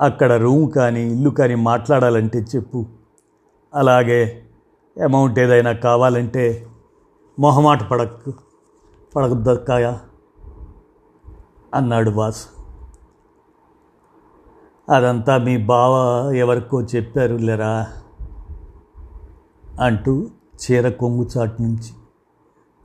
అక్కడ 0.01 0.33
రూమ్ 0.33 0.71
కానీ 0.71 1.13
ఇల్లు 1.13 1.31
కానీ 1.31 1.55
మాట్లాడాలంటే 1.55 2.39
చెప్పు. 2.39 2.87
అలాగే 3.75 4.43
అమౌంట్ 5.05 5.39
ఏదైనా 5.39 5.73
కావాలంటే 5.73 6.67
మొహమాట 7.39 7.89
పడకు. 7.89 8.33
పడకదక్కాయా 9.17 10.01
అన్నాడు 11.75 12.11
బాస్ 12.11 12.47
అదంతా 14.91 15.39
మీ 15.39 15.57
బావ 15.57 15.95
ఎవరికో 16.33 16.83
చెప్పారు 16.83 17.35
లేరా? 17.35 17.87
అంటూ 19.81 20.31
చీర 20.63 20.89
కొంగు 20.89 21.29
చాటు 21.39 21.63
నుంచి 21.63 21.93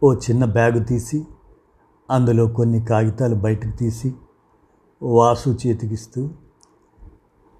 ఓ 0.03 0.13
చిన్న 0.13 0.45
బ్యాగు 0.45 0.79
తీసి 0.79 1.25
అందులో 2.11 2.47
కొన్ని 2.47 2.85
కాగితాలు 2.85 3.35
బయటకు 3.35 3.77
తీసి 3.77 4.13
వాసు 5.03 5.49
చేతికిస్తూ 5.49 6.29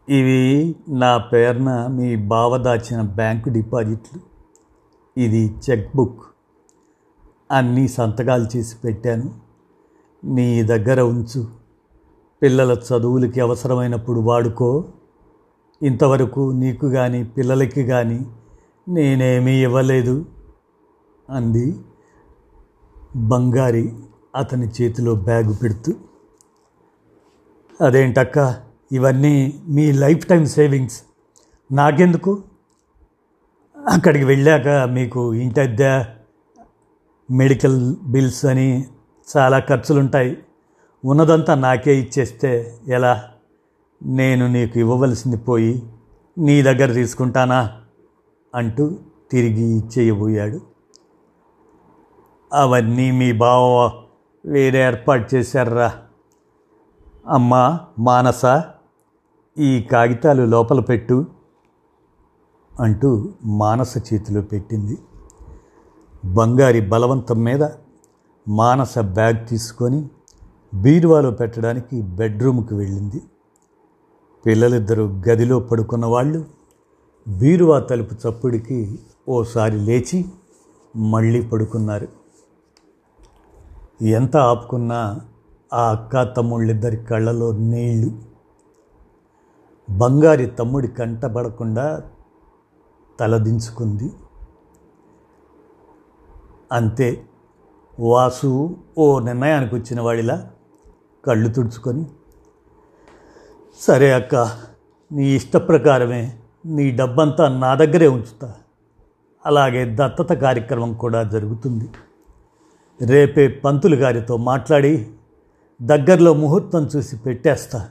ఇవి 0.10 0.76
నా 0.90 1.18
పేరున 1.18 1.88
మీ 1.88 2.16
బావ 2.16 2.58
దాచిన 2.58 3.02
బ్యాంకు 3.02 3.50
డిపాజిట్లు. 3.50 4.22
ఇది 5.18 5.56
చెక్ 5.70 5.96
బుక్. 5.96 6.24
అన్నీ 7.52 7.88
సంతకాలు 7.88 8.58
చేసి 8.58 8.76
పెట్టాను. 8.84 9.34
నీ 10.26 10.64
దగ్గర 10.64 11.02
ఉంచు. 11.02 11.63
పిల్లల 12.44 12.72
చదువులకి 12.72 13.40
అవసరమైనప్పుడు 13.40 14.20
వాడుకో. 14.20 14.86
ఇంతవరకు 15.82 16.52
నీకు 16.56 16.88
కానీ 16.88 17.24
పిల్లలకి 17.24 17.84
కానీ 17.84 18.26
నేనేమీ 18.90 19.64
ఇవ్వలేదు 19.64 20.26
అంది. 21.30 21.80
బంగారి 23.16 23.94
అతని 24.36 24.68
చేతిలో 24.68 25.16
బ్యాగు 25.16 25.54
పెడుతూ 25.54 25.94
అదేంటక్క 27.82 28.64
ఇవన్నీ 28.92 29.64
మీ 29.68 29.92
లైఫ్ 29.92 30.28
టైం 30.28 30.46
సేవింగ్స్. 30.46 31.02
నాకెందుకు? 31.72 32.44
అక్కడికి 33.78 34.26
వెళ్ళాక 34.26 34.68
మీకు 34.68 35.34
ఇంటద్దె 35.34 36.06
మెడికల్ 37.32 37.96
బిల్స్ 38.04 38.46
అని 38.46 38.86
చాలా 39.38 39.60
ఖర్చులుంటాయి. 39.60 40.38
ఉన్నదంతా 41.06 41.56
నాకే 41.56 41.96
ఇచ్చేస్తే 41.96 42.78
ఎలా? 42.88 43.24
నేను 44.04 44.48
నీకు 44.48 44.80
ఇవ్వవలసింది 44.80 45.38
పోయి 45.38 45.84
నీ 46.38 46.62
దగ్గర 46.62 46.94
తీసుకుంటానా? 46.94 47.82
అంటూ 48.56 48.98
తిరిగి 49.32 49.64
ఇచ్చేయబోయాడు. 49.78 50.60
అవన్నీ 52.54 53.12
మీ 53.12 53.32
బావ 53.32 53.92
వేరే 54.46 54.80
ఏర్పాటు 54.80 55.36
చేశారా 55.36 55.94
అమ్మా 57.28 57.80
మానస 58.00 58.42
ఈ 59.58 59.82
కాగితాలు 59.82 60.44
లోపల 60.44 60.80
పెట్టు 60.80 61.26
అంటూ 62.80 63.34
మానస 63.46 64.14
చేతిలో 64.14 64.42
పెట్టింది. 64.42 64.98
బంగారి 66.26 66.82
బలవంతం 66.82 67.44
మీద 67.44 67.64
మానస 68.48 69.00
బ్యాగ్ 69.00 69.48
తీసుకొని 69.48 70.10
బీరువాలో 70.74 71.32
పెట్టడానికి 71.32 72.02
బెడ్రూమ్కి 72.02 72.76
వెళ్ళింది. 72.76 73.22
పిల్లలిద్దరూ 74.46 75.22
గదిలో 75.30 75.60
పడుకున్న 75.60 76.06
వాళ్ళు 76.06 76.46
బీరువా 77.28 77.80
తలుపు 77.80 78.14
చప్పుడికి 78.14 79.00
ఓసారి 79.30 79.78
లేచి 79.78 80.26
మళ్ళీ 80.96 81.42
పడుకున్నారు. 81.42 82.08
ఎంత 84.02 84.38
ఆపుకున్నా 84.38 85.22
ఆ 85.74 85.92
అక్క 85.92 86.36
తమ్ముళ్ళిద్దరి 86.36 86.98
కళ్ళలో 86.98 87.52
నీళ్ళు. 87.52 88.12
బంగారి 89.90 90.46
తమ్ముడి 90.46 90.88
కంటబడకుండా 90.88 92.04
తలదించుకుంది. 93.20 94.12
అంతే 96.72 97.26
వాసు 98.00 98.76
ఓ 98.98 99.20
నిర్ణయానికి 99.20 99.76
వచ్చిన 99.76 100.02
వాడిలా 100.02 100.53
కళ్ళు 101.26 101.50
తుడుచుకొని 101.50 102.06
సరే 103.80 104.14
అక్క 104.14 104.36
నీ 105.12 105.36
ఇష్ట 105.36 105.58
ప్రకారమే 105.58 106.38
నీ 106.66 106.92
డబ్బంతా 106.92 107.48
నా 107.48 107.76
దగ్గరే 107.76 108.08
ఉంచుతా. 108.08 108.54
అలాగే 109.46 109.98
దత్తత 110.00 110.34
కార్యక్రమం 110.34 110.94
కూడా 110.94 111.24
జరుగుతుంది. 111.24 111.90
రేపే 113.06 113.48
పంతులు 113.48 113.96
గారితో 113.96 114.38
మాట్లాడి 114.38 115.08
దగ్గరలో 115.82 116.34
ముహూర్తం 116.34 116.86
చూసి 116.86 117.18
పెట్టేస్తా. 117.18 117.90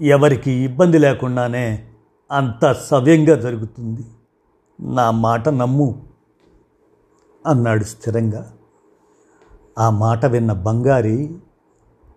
ఎవరికి 0.00 0.52
ఇబ్బంది 0.52 0.98
లేకుండానే 0.98 1.88
అంత 2.30 2.72
సవ్యంగా 2.72 3.36
జరుగుతుంది. 3.36 4.04
నా 4.80 5.10
మాట 5.10 5.48
నమ్ము 5.48 6.02
అన్నాడు 7.46 7.84
స్థిరంగా. 7.84 8.52
ఆ 9.78 9.90
మాట 9.90 10.26
విన్న 10.26 10.52
బంగారి 10.52 11.38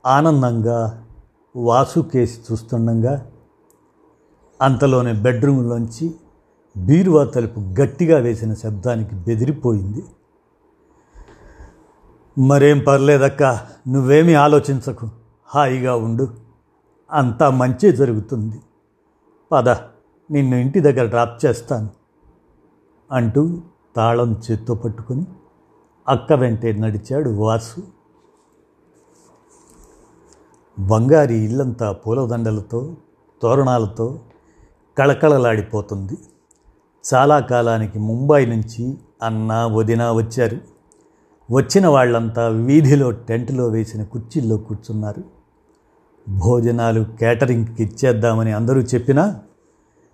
ఆనందంగా 0.05 1.05
వాసు 1.55 1.99
కేసి 1.99 2.41
చూస్తుండగా 2.51 3.25
అంతలోనే 4.61 5.13
బెడ్రూమ్లోంచి 5.13 6.15
బీరువా 6.77 7.23
తలుపు 7.23 7.59
గట్టిగా 7.59 8.17
వేసిన 8.17 8.53
శబ్దానికి 8.53 9.15
బెదిరిపోయింది. 9.15 10.05
మరేం 12.39 12.79
పర్లేదక్క 12.79 13.43
నువ్వేమీ 13.87 14.33
ఆలోచించకు 14.33 15.09
హాయిగా 15.47 15.95
ఉండు 15.95 16.27
అంతా 17.11 17.49
మంచి 17.49 17.91
జరుగుతుంది. 17.91 18.61
పద 19.51 19.69
నిన్ను 20.31 20.55
ఇంటి 20.55 20.79
దగ్గర 20.79 21.05
డ్రాప్ 21.05 21.45
చేస్తాను 21.45 21.89
అంటూ 23.11 23.61
తాళం 23.95 24.41
చేత్తో 24.51 24.75
పట్టుకుని 24.75 25.25
అక్క 26.07 26.33
వెంటే 26.33 26.71
నడిచాడు 26.71 27.29
వాసు. 27.29 27.96
బంగారి 30.79 31.37
ఇల్లంతా 31.37 31.91
పూలదండలతో 31.91 32.95
తోరణాలతో 33.41 34.19
కళకళలాడిపోతుంది. 34.97 36.17
చాలా 37.13 37.39
కాలానికి 37.39 37.99
ముంబై 37.99 38.45
నుంచి 38.45 38.97
అన్న 39.23 39.65
వదిన 39.65 40.11
వచ్చారు. 40.11 40.57
వచ్చిన 41.51 41.87
వాళ్ళంతా 41.87 42.47
వీధిలో 42.47 43.11
టెంట్లో 43.11 43.67
వేసిన 43.67 44.03
కుర్చీల్లో 44.03 44.57
కూర్చున్నారు. 44.57 45.23
భోజనాలు 46.29 47.03
కేటరింగ్కి 47.03 47.83
ఇచ్చేద్దామని 47.83 48.51
అందరూ 48.51 48.81
చెప్పినా 48.81 49.41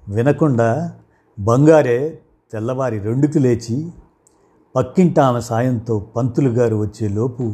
వినకుండా 0.10 0.93
బంగారే 1.39 2.19
తెల్లవారి 2.54 2.99
రెండుకు 2.99 3.39
లేచి 3.39 3.91
పక్కింట 4.76 5.19
ఆమె 5.19 5.41
సాయంతో 5.41 5.99
పంతులు 5.99 6.49
గారు 6.49 6.76
వచ్చేలోపు 6.76 7.54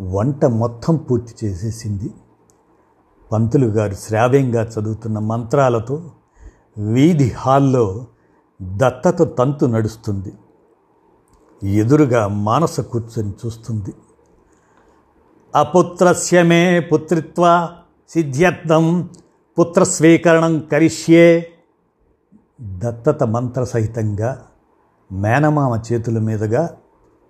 వంట 0.00 0.44
మొత్తం 0.44 0.96
పూర్తి 0.96 1.46
చేసేసింది. 1.46 2.10
పంతులు 3.34 3.66
గారు 3.66 3.94
శ్రావ్యంగా 3.94 4.62
చదువుతున్న 4.62 5.18
మంత్రాలతో 5.18 6.10
వీధి 6.78 7.30
హాల్లో 7.30 8.06
దత్తత 8.62 9.38
తంతు 9.38 9.66
నడుస్తుంది. 9.66 10.32
ఎదురుగా 11.76 12.28
మానస 12.28 12.80
కూర్చొని 12.80 13.32
చూస్తుంది. 13.46 13.94
అపుత్రస్య 15.54 16.42
మే 16.42 16.80
పుత్రిత్వ 16.80 17.70
సిద్ధ్యర్థం 18.08 19.08
పుత్రస్వీకరణం 19.58 20.58
కరిష్యే. 20.58 21.50
దత్తత 22.62 23.24
మంత్ర 23.24 23.64
సహితంగా 23.64 24.42
మేనమామ 25.12 25.80
చేతుల 25.92 26.18
మీదుగా 26.18 26.76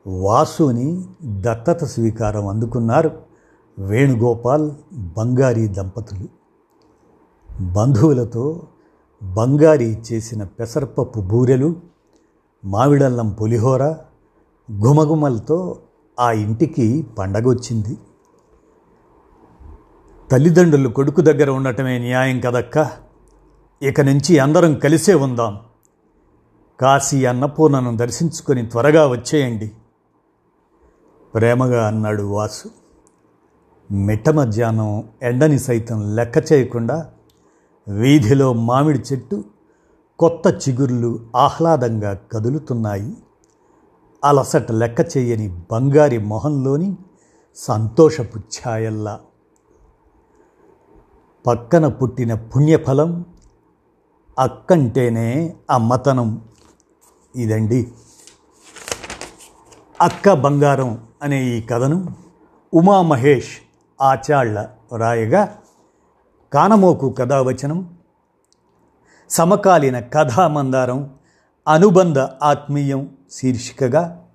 వాసుని 0.06 1.04
దత్తత 1.24 1.84
స్వీకారం 1.84 2.46
అందుకున్నారు. 2.46 3.23
వేణుగోపాల్ 3.78 4.72
బంగారీ 4.92 5.68
దంపతులు. 5.68 6.28
బంధువులతో 7.60 8.66
బంగారీ 9.22 10.02
చేసిన 10.12 10.44
పెసరపప్పు 10.44 11.20
బూరెలు 11.20 11.76
మామిడల్లం 12.64 13.30
పులిహోర 13.30 13.82
గుమగుమలతో 14.72 15.82
ఆ 16.20 16.32
ఇంటికి 16.32 17.06
పండగొచ్చింది. 17.18 17.98
తల్లిదండ్రులు 20.30 20.88
కొడుకు 20.88 21.20
దగ్గర 21.20 21.50
ఉండటమే 21.50 21.98
న్యాయం 21.98 22.40
కదక్క? 22.40 22.90
ఇక 23.82 24.00
నుంచి 24.00 24.38
అందరం 24.38 24.74
కలిసే 24.74 25.14
ఉందాం. 25.14 25.60
కాశీ 26.80 27.24
అన్నపూర్ణను 27.24 27.96
దర్శించుకొని 27.96 28.66
త్వరగా 28.66 29.06
వచ్చేయండి. 29.06 29.72
ప్రేమగా 31.34 31.86
అన్నాడు 31.86 32.22
వాసు. 32.22 32.83
మిట్ట 33.92 34.28
మధ్యాహ్నం 34.28 35.08
ఎండని 35.22 35.58
సైతం 35.58 36.16
లెక్క 36.16 36.52
చేయకుండా 36.52 37.10
వీధిలో 37.88 38.52
మామిడి 38.52 38.98
చెట్టు 38.98 39.44
కొత్త 40.18 40.68
చిగుర్లు 40.68 41.20
ఆహ్లాదంగా 41.36 42.18
కదులుతున్నాయి. 42.32 43.16
అలసట 44.24 44.72
లెక్క 44.72 45.16
చేయని 45.16 45.62
బంగారి 45.72 46.18
మొహంలోని 46.18 46.96
సంతోషపు 47.56 48.38
ఛాయల్లా. 48.38 49.20
పక్కన 51.46 51.88
పుట్టిన 51.88 52.34
పుణ్యఫలం 52.34 53.24
అక్కంటేనే 54.38 55.56
అమ్మతనం. 55.70 56.40
ఇదండి. 57.36 57.92
అక్క 60.02 60.32
బంగారం 60.32 61.06
అనే 61.22 61.44
ఈ 61.44 61.62
కథను 61.62 62.12
ఉమామహేష్ 62.74 63.63
ఆచాళ్ళ 64.04 64.66
రాయగా 64.96 65.58
కానమోకు 66.52 67.10
కథావచనం 67.10 67.94
సమకాలీన 69.30 70.00
కథామందారం 70.00 71.10
అనుబంధ 71.68 72.18
ఆత్మీయం 72.18 73.10
శీర్షికగా 73.30 74.26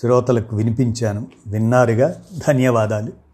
శ్రోతలకు 0.00 0.56
వినిపించాను. 0.56 1.26
విన్నారుగా? 1.46 2.14
ధన్యవాదాలు. 2.48 3.29